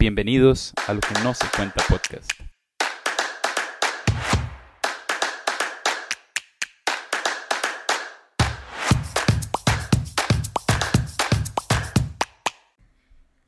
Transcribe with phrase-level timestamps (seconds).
[0.00, 2.30] Bienvenidos a Lo que no se cuenta podcast.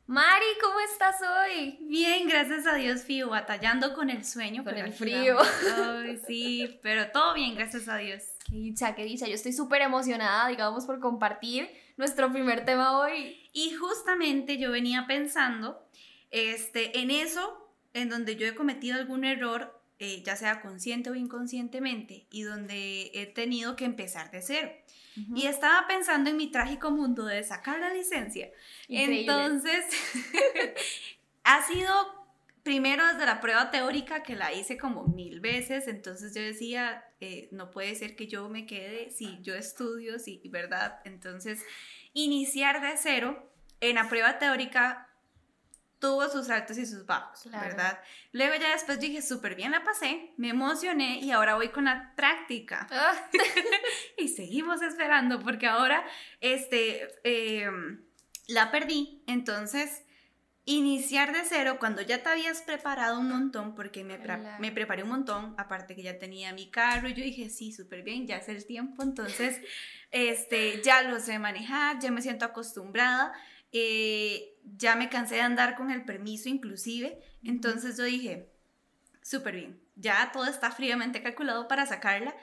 [0.07, 1.77] Mari, ¿cómo estás hoy?
[1.87, 5.37] Bien, gracias a Dios, Fío, batallando con el sueño, Con pero el frío.
[5.73, 8.23] Ay, sí, pero todo bien, gracias a Dios.
[8.45, 9.25] Qué dicha, qué dicha.
[9.25, 13.49] Yo estoy súper emocionada, digamos, por compartir nuestro primer tema hoy.
[13.53, 15.87] Y justamente yo venía pensando
[16.31, 21.15] este, en eso, en donde yo he cometido algún error, eh, ya sea consciente o
[21.15, 24.71] inconscientemente, y donde he tenido que empezar de cero.
[25.35, 28.49] Y estaba pensando en mi trágico mundo de sacar la licencia.
[28.87, 29.19] Increíble.
[29.19, 29.85] Entonces,
[31.43, 32.21] ha sido
[32.63, 37.49] primero desde la prueba teórica que la hice como mil veces, entonces yo decía, eh,
[37.51, 40.99] no puede ser que yo me quede si yo estudio, si, ¿verdad?
[41.05, 41.65] Entonces,
[42.13, 45.10] iniciar de cero en la prueba teórica
[46.01, 47.65] tuvo sus altos y sus bajos, Claro.
[47.67, 47.99] ¿verdad?
[48.33, 52.13] Luego ya después dije, súper bien la pasé, me emocioné y ahora voy con la
[52.17, 53.13] práctica Ah,
[54.17, 56.03] y seguimos esperando porque ahora
[56.41, 57.69] este eh,
[58.47, 59.23] la perdí.
[59.27, 60.03] Entonces
[60.65, 65.01] iniciar de cero cuando ya te habías preparado un montón porque me, pre- me preparé
[65.03, 68.37] un montón aparte que ya tenía mi carro y yo dije sí súper bien ya
[68.37, 69.59] es el tiempo entonces
[70.11, 73.33] este ya lo sé manejar ya me siento acostumbrada
[73.71, 78.51] eh, ya me cansé de andar con el permiso inclusive entonces yo dije
[79.21, 82.35] súper bien ya todo está fríamente calculado para sacarla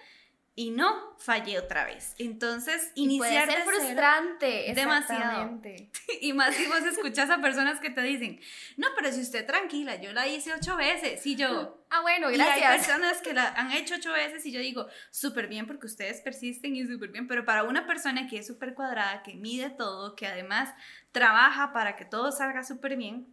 [0.58, 2.16] y no fallé otra vez.
[2.18, 4.72] Entonces, iniciar cero- frustrante.
[4.74, 5.60] Demasiado.
[6.20, 8.40] y más si vos escuchas a personas que te dicen,
[8.76, 11.24] no, pero si usted tranquila, yo la hice ocho veces.
[11.26, 12.86] Y yo, Ah, bueno, y hay gracias.
[12.88, 16.74] personas que la han hecho ocho veces y yo digo, súper bien porque ustedes persisten
[16.74, 20.26] y súper bien, pero para una persona que es súper cuadrada, que mide todo, que
[20.26, 20.74] además
[21.12, 23.28] trabaja para que todo salga súper bien,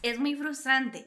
[0.00, 1.06] es muy frustrante.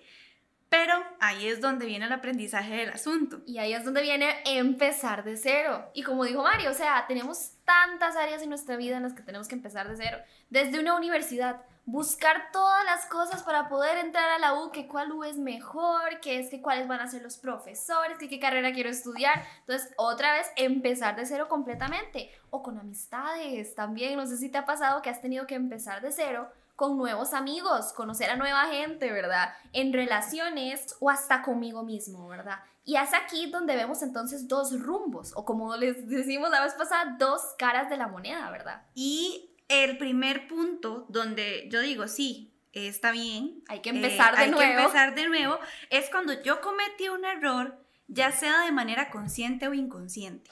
[0.69, 3.41] Pero ahí es donde viene el aprendizaje del asunto.
[3.45, 5.89] Y ahí es donde viene empezar de cero.
[5.93, 9.23] Y como dijo Mario, o sea, tenemos tantas áreas en nuestra vida en las que
[9.23, 10.17] tenemos que empezar de cero.
[10.49, 15.13] Desde una universidad, buscar todas las cosas para poder entrar a la U, que cuál
[15.13, 18.73] U es mejor, que es que cuáles van a ser los profesores, que qué carrera
[18.73, 19.45] quiero estudiar.
[19.61, 22.29] Entonces, otra vez, empezar de cero completamente.
[22.49, 24.17] O con amistades también.
[24.17, 27.33] No sé si te ha pasado que has tenido que empezar de cero con nuevos
[27.33, 29.49] amigos, conocer a nueva gente, ¿verdad?
[29.73, 32.59] En relaciones o hasta conmigo mismo, ¿verdad?
[32.85, 37.17] Y es aquí donde vemos entonces dos rumbos, o como les decimos la vez pasada,
[37.17, 38.83] dos caras de la moneda, ¿verdad?
[38.93, 43.63] Y el primer punto donde yo digo, sí, está bien.
[43.69, 44.61] Hay que empezar eh, de hay nuevo.
[44.61, 45.57] que empezar de nuevo.
[45.89, 50.51] Es cuando yo cometí un error, ya sea de manera consciente o inconsciente.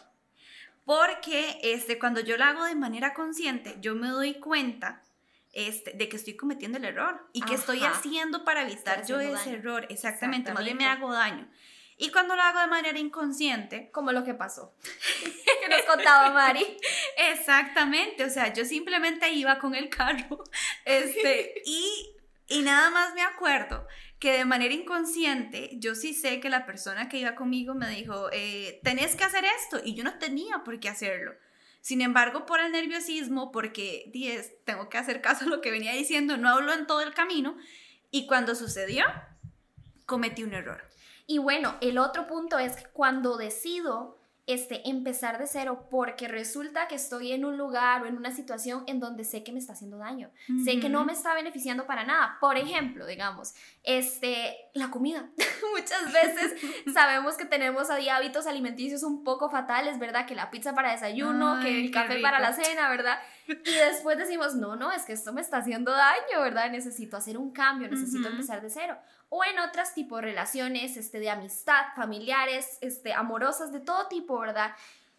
[0.86, 5.04] Porque este, cuando yo lo hago de manera consciente, yo me doy cuenta
[5.56, 9.32] este, de que estoy cometiendo el error y que estoy haciendo para evitar yo ese
[9.32, 9.58] daño.
[9.58, 9.88] error.
[9.90, 11.50] Exactamente, más bien me hago daño.
[11.98, 14.76] Y cuando lo hago de manera inconsciente, Como lo que pasó,
[15.62, 16.78] que nos contaba Mari.
[17.32, 20.44] Exactamente, o sea, yo simplemente iba con el carro,
[20.86, 22.12] este, y,
[22.48, 23.88] y nada más me acuerdo
[24.20, 28.30] que de manera inconsciente, yo sí sé que la persona que iba conmigo me dijo,
[28.34, 31.34] eh, tenés que hacer esto, y yo no tenía por qué hacerlo.
[31.86, 35.94] Sin embargo, por el nerviosismo, porque diez, tengo que hacer caso a lo que venía
[35.94, 37.56] diciendo, no hablo en todo el camino,
[38.10, 39.06] y cuando sucedió,
[40.08, 40.82] cometí un error.
[41.28, 44.15] Y bueno, el otro punto es que cuando decido
[44.48, 48.84] este, empezar de cero porque resulta que estoy en un lugar o en una situación
[48.86, 50.30] en donde sé que me está haciendo daño,
[50.64, 52.38] sé que no me está beneficiando para nada.
[52.40, 55.30] Por ejemplo, digamos, este, la comida.
[55.76, 56.54] Muchas veces
[56.94, 60.28] sabemos que tenemos ahí hábitos alimenticios un poco fatales, ¿verdad?
[60.28, 63.18] Que la pizza para desayuno, que Ay, el qué café para la cena, ¿verdad?
[63.48, 66.70] Y después decimos, no, no, es que esto me está haciendo daño, ¿verdad?
[66.72, 68.98] Necesito hacer un cambio, necesito empezar de cero.
[69.30, 74.40] O en otras tipo de relaciones, este, de amistad, familiares, este, amorosas, de todo tipo,
[74.40, 74.76] ¿verdad?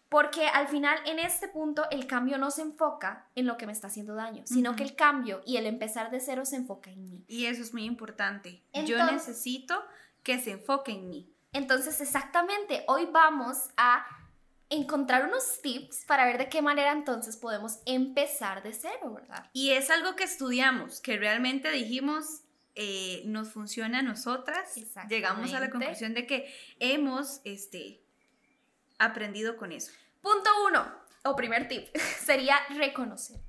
[0.09, 3.73] Porque al final, en este punto, el cambio no se enfoca en lo que me
[3.73, 4.77] está haciendo daño, sino Ujú.
[4.77, 7.25] que el cambio y el empezar de cero se enfoca en mí.
[7.27, 8.63] Y eso es muy importante.
[8.73, 9.83] yo Entonces- necesito
[10.23, 11.29] que se enfoque en mí.
[11.51, 14.05] Entonces, exactamente, hoy vamos a
[14.69, 19.49] encontrar unos tips para ver de qué manera entonces podemos empezar de cero, ¿verdad?
[19.53, 22.41] Y es algo que estudiamos, que realmente dijimos,
[22.79, 24.75] eh, nos funciona a nosotras.
[25.09, 28.03] Llegamos a la conclusión de que hemos este,
[28.99, 29.91] aprendido con eso.
[30.21, 30.85] Punto uno,
[31.23, 31.87] o primer tip,
[32.23, 33.41] sería reconocer.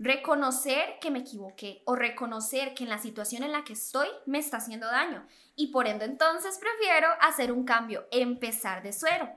[0.00, 4.38] Reconocer que me equivoqué o reconocer que en la situación en la que estoy me
[4.40, 5.24] está haciendo daño
[5.54, 9.30] y por ende entonces prefiero hacer un cambio, empezar de cero.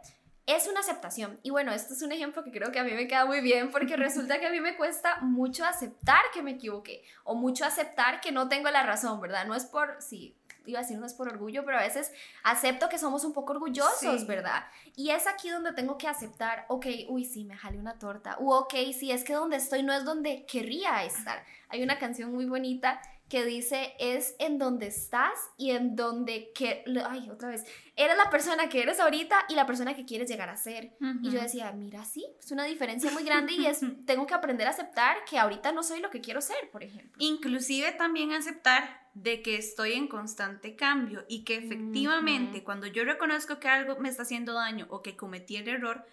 [0.48, 1.40] Es una aceptación.
[1.44, 3.70] Y bueno, esto es un ejemplo que creo que a mí me queda muy bien
[3.70, 8.22] porque resulta que a mí me cuesta mucho aceptar que me equivoqué o mucho aceptar
[8.22, 9.46] que no tengo la razón, ¿verdad?
[9.46, 10.34] No es por, sí,
[10.66, 12.12] iba a decir no es por orgullo, pero a veces
[12.44, 14.66] acepto que somos un poco orgullosos, ¿verdad?
[14.96, 18.52] Y es aquí donde tengo que aceptar, ok, uy, sí, me jalé una torta, u
[18.52, 21.44] ok, sí, es que donde estoy no es donde querría estar.
[21.70, 26.84] Hay una canción muy bonita que dice es en donde estás y en donde que
[27.06, 27.66] ay otra vez.
[27.96, 31.30] Eres la persona que eres ahorita y la persona que quieres llegar a ser y
[31.30, 34.72] yo decía mira sí es una diferencia muy grande y es tengo que aprender a
[34.72, 37.14] aceptar que ahorita no soy lo que quiero ser por ejemplo.
[37.20, 43.60] Inclusive también aceptar de que estoy en constante cambio y que efectivamente cuando yo reconozco
[43.60, 46.06] que algo me está haciendo daño o que cometí el error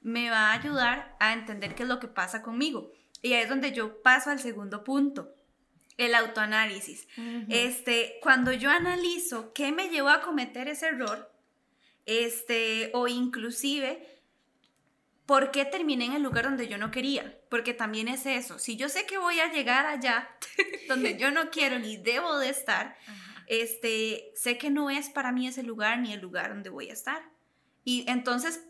[0.00, 2.90] me va a ayudar a entender qué es lo que pasa conmigo.
[3.20, 5.32] Y ahí es donde yo paso al segundo punto
[5.96, 7.06] el autoanálisis.
[7.48, 11.30] Este, cuando yo analizo qué me llevó a cometer ese error,
[12.06, 14.08] este, o inclusive
[15.26, 18.58] por qué terminé en el lugar donde yo no quería, porque también es eso.
[18.58, 20.28] Si yo sé que voy a llegar allá
[20.88, 22.96] donde yo no quiero ni debo de estar,
[23.46, 26.92] este, sé que no es para mí ese lugar ni el lugar donde voy a
[26.92, 27.22] estar.
[27.84, 28.64] Y entonces,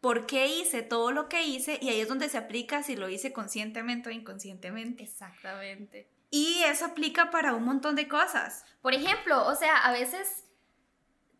[0.00, 1.78] ¿por qué hice todo lo que hice?
[1.80, 5.04] Y ahí es donde se aplica si lo hice conscientemente o inconscientemente.
[5.04, 6.08] Exactamente.
[6.36, 8.64] Y eso aplica para un montón de cosas.
[8.82, 10.43] Por ejemplo, o sea, a veces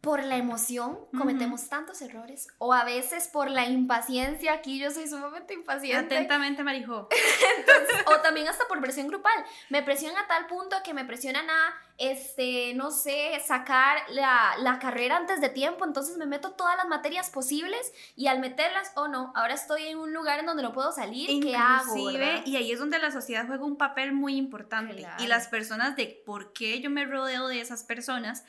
[0.04, 5.08] por la emoción cometemos tantos errores o a veces por la impaciencia, aquí yo soy
[5.08, 6.14] sumamente impaciente.
[6.14, 7.08] Atentamente, Marijo.
[8.06, 9.32] o también hasta por presión grupal.
[9.70, 14.78] Me presionan a tal punto que me presionan a, este, no sé, sacar la, la
[14.78, 19.08] carrera antes de tiempo, entonces me meto todas las materias posibles y al meterlas, oh
[19.08, 22.10] no, ahora estoy en un lugar en donde no puedo salir, ¿qué hago?
[22.10, 25.06] Y ahí es donde la sociedad juega un papel muy importante.
[25.18, 28.44] Y las personas de por qué yo me rodeo de esas personas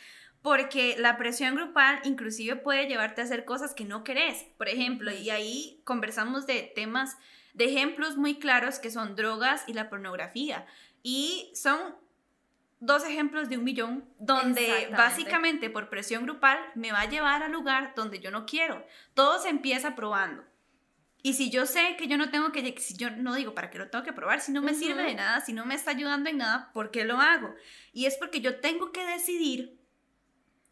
[0.45, 5.11] porque la presión grupal inclusive puede llevarte a hacer cosas que no querés, por ejemplo,
[5.11, 7.17] y ahí conversamos de temas,
[7.55, 10.67] de ejemplos muy claros que son drogas y la pornografía,
[11.01, 11.79] y son
[12.79, 17.51] dos ejemplos de un millón donde básicamente por presión grupal me va a llevar al
[17.51, 18.85] lugar donde yo no quiero.
[19.15, 20.43] Todo se empieza probando.
[21.23, 23.79] Y si yo sé que yo no tengo que, si yo no digo para qué
[23.79, 26.29] lo tengo que probar, si no me sirve de nada, si no me está ayudando
[26.29, 27.55] en nada, ¿por qué lo hago?
[27.93, 29.83] Y es porque yo tengo que decidir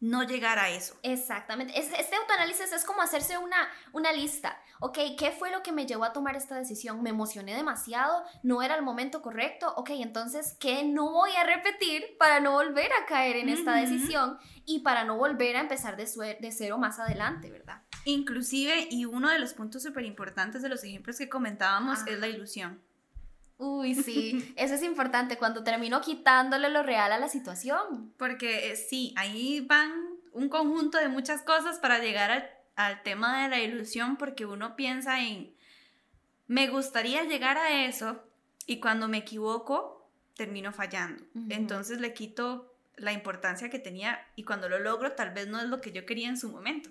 [0.00, 0.96] no llegar a eso.
[1.02, 1.78] Exactamente.
[1.78, 4.60] Este autoanálisis es como hacerse una, una lista.
[4.80, 7.02] Ok, ¿qué fue lo que me llevó a tomar esta decisión?
[7.02, 8.22] ¿Me emocioné demasiado?
[8.42, 9.72] ¿No era el momento correcto?
[9.76, 14.38] Ok, entonces, ¿qué no voy a repetir para no volver a caer en esta decisión
[14.66, 16.04] y para no volver a empezar de,
[16.40, 17.82] de cero más adelante, verdad?
[18.04, 22.28] Inclusive, y uno de los puntos súper importantes de los ejemplos que comentábamos es la
[22.28, 22.82] ilusión.
[23.58, 28.12] Uy, sí, eso es importante cuando termino quitándole lo real a la situación.
[28.16, 29.92] Porque eh, sí, ahí van
[30.32, 35.20] un conjunto de muchas cosas para llegar al, tema de la ilusión, porque uno piensa
[35.22, 35.54] en,
[36.48, 38.22] me gustaría llegar a eso
[38.66, 41.24] y cuando me equivoco, termino fallando.
[41.48, 45.66] Entonces le quito la importancia que tenía y cuando lo logro tal vez no es
[45.66, 46.90] lo que yo quería en su momento.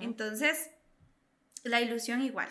[0.00, 0.70] Entonces,
[1.62, 2.48] la ilusión igual.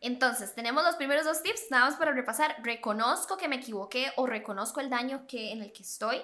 [0.00, 2.56] Entonces, tenemos los primeros dos tips, nada más para repasar.
[2.62, 6.22] Reconozco que me equivoqué o reconozco el daño que, en el que estoy.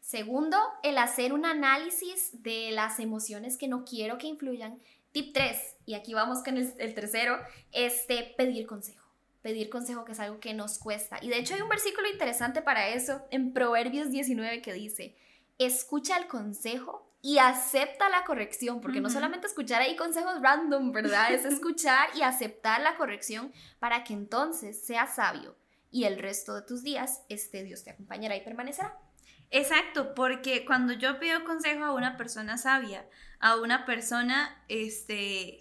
[0.00, 4.80] Segundo, el hacer un análisis de las emociones que no quiero que influyan.
[5.12, 7.38] Tip 3, y aquí vamos con el, el tercero,
[7.72, 9.04] este, pedir consejo.
[9.42, 11.18] Pedir consejo que es algo que nos cuesta.
[11.22, 15.16] Y de hecho hay un versículo interesante para eso en Proverbios 19 que dice,
[15.58, 21.32] escucha el consejo y acepta la corrección, porque no solamente escuchar ahí consejos random, ¿verdad?
[21.32, 25.56] Es escuchar y aceptar la corrección para que entonces seas sabio
[25.90, 28.98] y el resto de tus días este Dios te acompañará y permanecerá.
[29.50, 33.08] Exacto, porque cuando yo pido consejo a una persona sabia,
[33.40, 35.60] a una persona, este,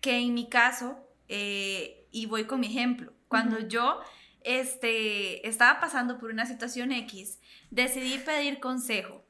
[0.00, 4.00] que en mi caso, eh, y voy con mi ejemplo, cuando yo
[4.40, 7.38] este, estaba pasando por una situación X,
[7.70, 9.25] decidí pedir consejo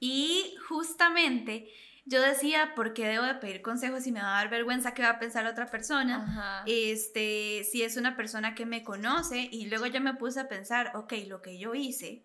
[0.00, 1.70] y justamente
[2.06, 5.02] yo decía, ¿por qué debo de pedir consejos si me va a dar vergüenza qué
[5.02, 6.64] va a pensar otra persona?
[6.66, 10.92] Este, si es una persona que me conoce y luego yo me puse a pensar,
[10.96, 12.24] ok, lo que yo hice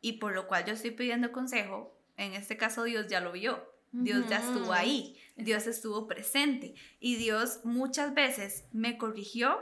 [0.00, 3.74] y por lo cual yo estoy pidiendo consejo, en este caso Dios ya lo vio.
[3.96, 9.56] Dios ya estuvo ahí, Dios estuvo presente y Dios muchas veces me corrigió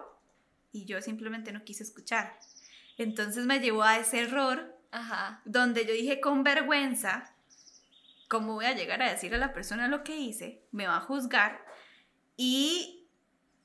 [0.73, 2.39] y yo simplemente no quise escuchar.
[2.97, 4.75] Entonces me llevó a ese error
[5.45, 7.35] donde yo dije con vergüenza,
[8.29, 10.67] ¿cómo voy a llegar a decir a la persona lo que hice?
[10.71, 11.65] Me va a juzgar
[12.37, 13.09] y,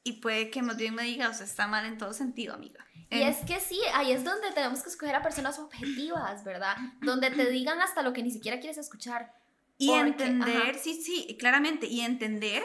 [0.03, 2.85] y puede que más bien me diga, o sea, está mal en todo sentido, amiga.
[3.09, 6.75] Y es que sí, ahí es donde tenemos que escoger a personas objetivas, ¿verdad?
[7.01, 9.33] Donde te digan hasta lo que ni siquiera quieres escuchar.
[9.77, 12.63] Y entender, sí, sí, claramente, y entender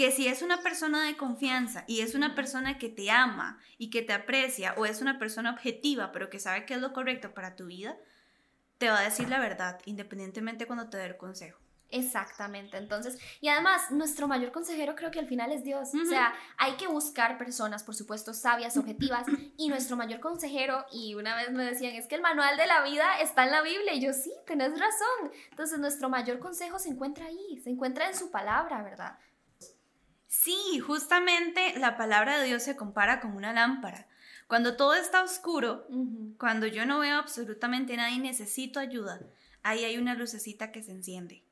[0.00, 3.90] que si es una persona de confianza y es una persona que te ama y
[3.90, 7.34] que te aprecia o es una persona objetiva pero que sabe qué es lo correcto
[7.34, 7.98] para tu vida,
[8.78, 11.60] te va a decir la verdad independientemente cuando te dé el consejo.
[11.90, 16.32] Exactamente, entonces, y además nuestro mayor consejero creo que al final es Dios, o sea,
[16.56, 19.26] hay que buscar personas, por supuesto, sabias, objetivas,
[19.58, 22.84] y nuestro mayor consejero, y una vez me decían, es que el manual de la
[22.84, 26.90] vida está en la Biblia, y yo sí, tenés razón, entonces nuestro mayor consejo se
[26.90, 29.18] encuentra ahí, se encuentra en su palabra, ¿verdad?
[30.30, 34.06] Sí, justamente la palabra de Dios se compara con una lámpara.
[34.46, 35.86] Cuando todo está oscuro,
[36.38, 39.20] cuando yo no veo absolutamente nada y necesito ayuda,
[39.62, 41.44] ahí hay una lucecita que se enciende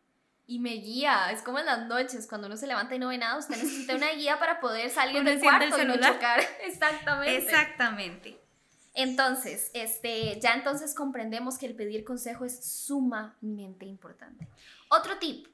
[0.48, 1.30] y me guía.
[1.30, 3.94] Es como en las noches, cuando uno se levanta y no ve nada, usted necesita
[3.94, 6.40] una guía para poder salir del cuarto y no chocar.
[6.64, 7.36] Exactamente.
[7.36, 8.40] Exactamente.
[8.94, 14.48] Entonces, este, ya entonces comprendemos que el pedir consejo es sumamente importante.
[14.88, 15.46] Otro tip,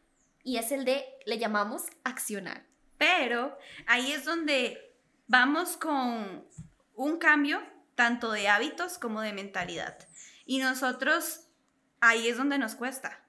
[0.45, 2.65] y es el de, le llamamos accionar.
[3.05, 4.95] Pero ahí es donde
[5.27, 6.47] vamos con
[6.95, 7.63] un cambio
[7.95, 9.99] tanto de hábitos como de mentalidad.
[10.47, 11.49] Y nosotros,
[12.01, 13.25] ahí es donde nos cuesta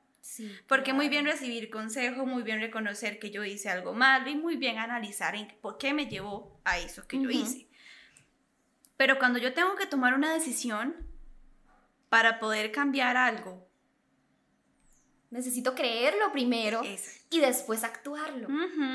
[0.68, 4.58] porque muy bien recibir consejo, muy bien reconocer que yo hice algo malo y muy
[4.58, 7.68] bien analizar en por qué me llevó a eso que yo hice.
[8.98, 10.96] Pero cuando yo tengo que tomar una decisión
[12.10, 13.68] para poder cambiar algo,
[15.36, 16.82] necesito creerlo primero
[17.30, 18.48] y después actuarlo.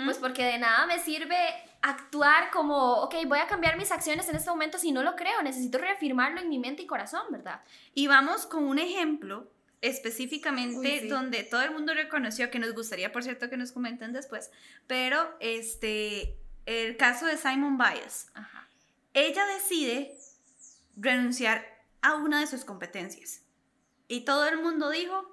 [0.05, 1.37] Pues porque de nada me sirve
[1.83, 5.43] actuar como, ok, voy a cambiar mis acciones en este momento si no lo creo,
[5.43, 7.63] necesito reafirmarlo en mi mente y corazón, ¿verdad?
[7.95, 9.51] Y vamos con un ejemplo
[9.83, 14.51] específicamente donde todo el mundo reconoció que nos gustaría, por cierto, que nos comenten después,
[14.87, 18.31] pero este, el caso de Simon Biles.
[19.15, 20.17] Ella decide
[20.97, 21.65] renunciar
[22.03, 23.43] a una de sus competencias.
[24.09, 25.30] Y todo el mundo dijo,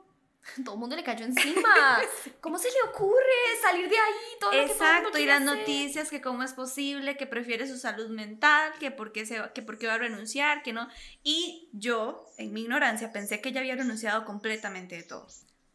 [0.63, 2.01] todo el mundo le cayó encima.
[2.41, 3.15] ¿Cómo se le ocurre
[3.61, 4.13] salir de ahí?
[4.39, 8.91] Todo Exacto, y las noticias que cómo es posible, que prefiere su salud mental, que
[8.91, 10.87] por qué, se, que por qué va a renunciar, que no.
[11.23, 15.27] Y yo, en mi ignorancia, pensé que ella había renunciado completamente de todo.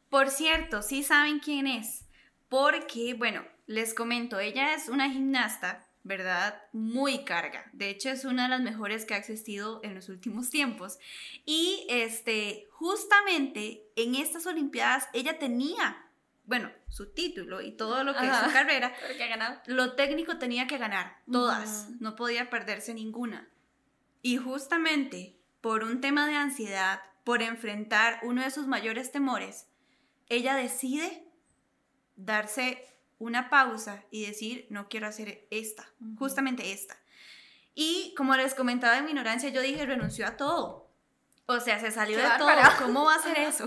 [0.09, 2.05] Por cierto, sí saben quién es,
[2.49, 6.63] porque, bueno, les comento, ella es una gimnasta ¿verdad?
[6.73, 7.71] Muy carga.
[7.73, 10.99] De hecho, es una de las mejores que ha existido en los últimos tiempos.
[11.45, 16.05] Y este, justamente en estas Olimpiadas ella tenía,
[16.45, 18.93] bueno, su título y todo lo que es su carrera.
[19.67, 21.89] Lo técnico tenía que ganar, todas.
[22.01, 23.49] No podía perderse ninguna.
[24.23, 29.69] Y justamente por un tema de ansiedad, por enfrentar uno de sus mayores temores,
[30.29, 31.25] ella decide
[32.17, 32.92] darse
[33.23, 35.89] una pausa y decir, no quiero hacer esta,
[36.19, 36.99] justamente esta.
[37.75, 40.91] Y como les comentaba en mi ignorancia, yo dije, renunció a todo.
[41.47, 42.51] O sea, se salió de todo.
[42.79, 43.65] ¿Cómo va a hacer eso?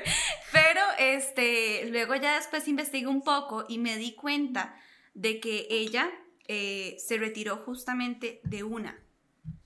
[0.52, 4.74] Pero este, luego ya después investigué un poco y me di cuenta
[5.14, 6.10] de que ella
[6.48, 8.98] eh, se retiró justamente de una.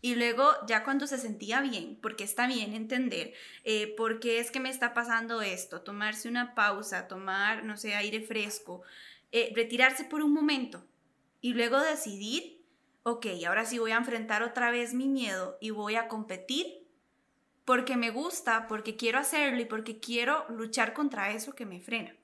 [0.05, 4.51] Y luego ya cuando se sentía bien, porque está bien entender eh, por qué es
[4.51, 8.83] que me está pasando esto, tomarse una pausa, tomar, no sé, aire fresco,
[9.33, 10.85] eh, retirarse por un momento
[11.41, 12.65] y luego decidir,
[13.03, 16.87] ok, ahora sí voy a enfrentar otra vez mi miedo y voy a competir
[17.65, 22.15] porque me gusta, porque quiero hacerlo y porque quiero luchar contra eso que me frena.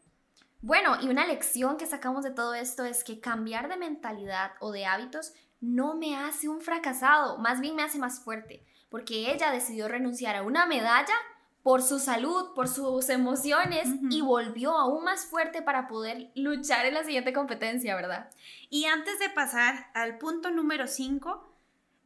[0.60, 4.72] Bueno, y una lección que sacamos de todo esto es que cambiar de mentalidad o
[4.72, 9.50] de hábitos no me hace un fracasado, más bien me hace más fuerte, porque ella
[9.52, 11.14] decidió renunciar a una medalla
[11.68, 16.94] por su salud, por sus emociones y volvió aún más fuerte para poder luchar en
[16.94, 18.30] la siguiente competencia, ¿verdad?
[18.70, 21.46] Y antes de pasar al punto número 5,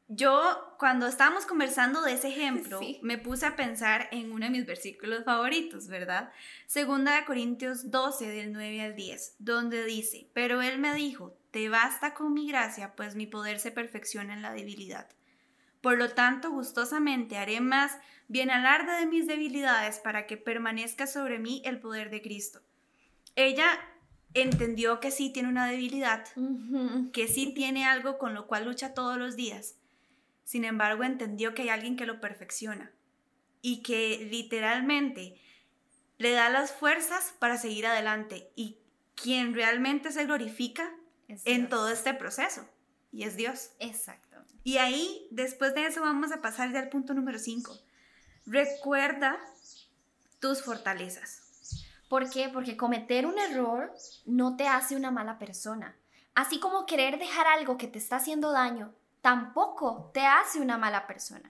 [0.08, 4.66] yo cuando estábamos conversando de ese ejemplo, me puse a pensar en uno de mis
[4.66, 6.32] versículos favoritos, ¿verdad?
[6.66, 11.68] Segunda de Corintios 12 del 9 al 10, donde dice, pero él me dijo, te
[11.68, 15.06] basta con mi gracia, pues mi poder se perfecciona en la debilidad.
[15.82, 17.98] Por lo tanto, gustosamente haré más
[18.28, 22.62] bien alarde de mis debilidades para que permanezca sobre mí el poder de Cristo.
[23.34, 23.68] Ella
[24.32, 26.24] entendió que sí tiene una debilidad,
[27.12, 29.76] que sí tiene algo con lo cual lucha todos los días.
[30.44, 32.92] Sin embargo, entendió que hay alguien que lo perfecciona
[33.60, 35.40] y que literalmente
[36.18, 38.78] le da las fuerzas para seguir adelante y
[39.14, 40.94] quien realmente se glorifica
[41.44, 42.68] en todo este proceso
[43.12, 43.70] y es Dios.
[43.78, 44.31] Exacto.
[44.64, 47.76] Y ahí, después de eso, vamos a pasar ya al punto número 5.
[48.46, 49.38] Recuerda
[50.40, 51.42] tus fortalezas.
[52.08, 52.48] ¿Por qué?
[52.48, 53.92] Porque cometer un error
[54.26, 55.96] no te hace una mala persona.
[56.34, 61.06] Así como querer dejar algo que te está haciendo daño, tampoco te hace una mala
[61.06, 61.48] persona.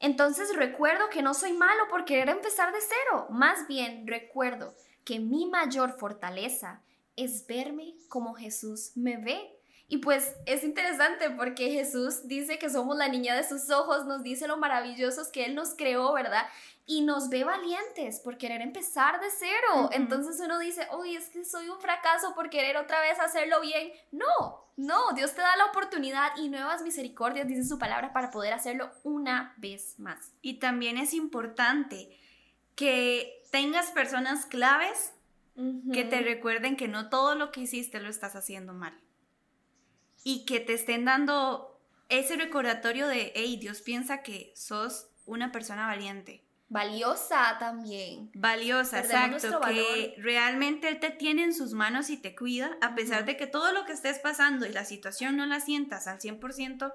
[0.00, 3.26] Entonces recuerdo que no soy malo por querer empezar de cero.
[3.30, 6.82] Más bien recuerdo que mi mayor fortaleza
[7.16, 9.53] es verme como Jesús me ve.
[9.86, 14.22] Y pues es interesante porque Jesús dice que somos la niña de sus ojos, nos
[14.22, 16.46] dice lo maravillosos que Él nos creó, ¿verdad?
[16.86, 19.90] Y nos ve valientes por querer empezar de cero.
[19.92, 23.92] Entonces uno dice, uy, es que soy un fracaso por querer otra vez hacerlo bien.
[24.10, 28.52] No, no, Dios te da la oportunidad y nuevas misericordias, dice su palabra, para poder
[28.52, 30.32] hacerlo una vez más.
[30.42, 32.18] Y también es importante
[32.74, 35.12] que tengas personas claves
[35.92, 38.98] que te recuerden que no todo lo que hiciste lo estás haciendo mal.
[40.24, 45.86] Y que te estén dando ese recordatorio de, hey, Dios piensa que sos una persona
[45.86, 46.42] valiente.
[46.68, 48.30] Valiosa también.
[48.34, 49.60] Valiosa, exacto.
[49.60, 53.46] Que realmente Él te tiene en sus manos y te cuida, a pesar de que
[53.46, 56.92] todo lo que estés pasando y la situación no la sientas al 100%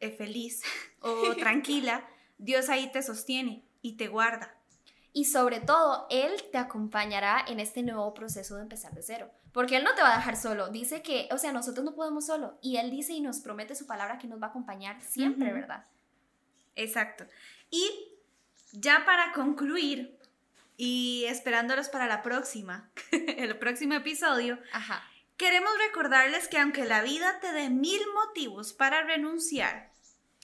[0.00, 0.62] eh, feliz
[1.00, 2.06] o tranquila,
[2.38, 4.59] Dios ahí te sostiene y te guarda.
[5.12, 9.30] Y sobre todo, Él te acompañará en este nuevo proceso de empezar de cero.
[9.52, 10.68] Porque Él no te va a dejar solo.
[10.68, 12.58] Dice que, o sea, nosotros no podemos solo.
[12.62, 15.84] Y Él dice y nos promete su palabra que nos va a acompañar siempre, ¿verdad?
[16.76, 17.24] Exacto.
[17.70, 17.90] Y
[18.72, 20.18] ya para concluir,
[20.76, 24.58] y esperándolos para la próxima, el próximo episodio,
[25.36, 29.90] queremos recordarles que aunque la vida te dé mil motivos para renunciar,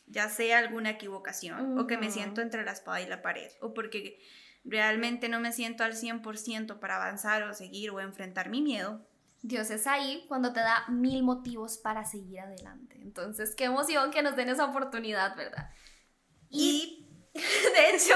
[0.07, 3.73] ya sea alguna equivocación, o que me siento entre la espada y la pared, o
[3.73, 4.21] porque
[4.67, 9.07] realmente no me siento al 100% para avanzar o seguir o enfrentar mi miedo.
[9.43, 12.99] Dios es ahí cuando te da mil motivos para seguir adelante.
[13.01, 15.71] Entonces, qué emoción que nos den esa oportunidad, ¿verdad?
[16.51, 18.15] Y, de hecho,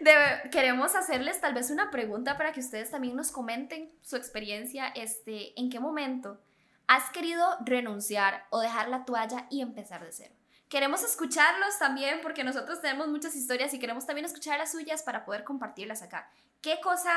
[0.52, 5.58] queremos hacerles tal vez una pregunta para que ustedes también nos comenten su experiencia, este,
[5.60, 6.40] en qué momento
[6.86, 10.34] has querido renunciar o dejar la toalla y empezar de cero.
[10.72, 15.26] Queremos escucharlos también porque nosotros tenemos muchas historias y queremos también escuchar las suyas para
[15.26, 16.30] poder compartirlas acá.
[16.62, 17.12] ¿Qué cosa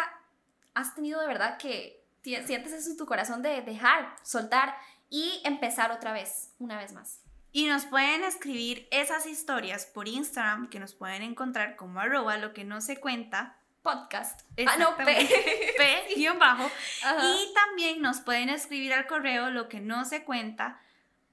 [0.74, 4.76] has tenido de verdad que sientes eso en tu corazón de dejar, soltar
[5.10, 7.22] y empezar otra vez, una vez más?
[7.54, 12.54] Y nos pueden escribir esas historias por Instagram que nos pueden encontrar como arroba lo
[12.54, 14.42] que no se cuenta podcast.
[14.68, 15.06] Ah, no, P.
[15.78, 16.70] P, bajo.
[17.24, 20.82] Y también nos pueden escribir al correo lo que no se cuenta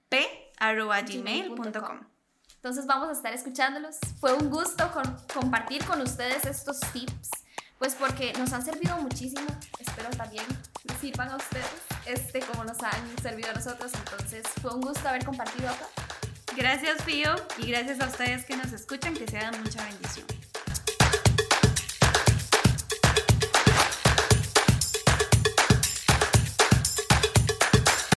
[0.08, 2.11] p arroba gmail.com.
[2.62, 3.96] Entonces vamos a estar escuchándolos.
[4.20, 4.88] Fue un gusto
[5.34, 7.30] compartir con ustedes estos tips,
[7.76, 9.48] pues porque nos han servido muchísimo.
[9.80, 10.44] Espero también
[10.84, 11.66] les sirvan a ustedes,
[12.06, 13.90] este, como nos han servido a nosotros.
[13.92, 15.88] Entonces fue un gusto haber compartido acá.
[16.56, 20.26] Gracias, Pío, y gracias a ustedes que nos escuchan, que sean mucha bendición.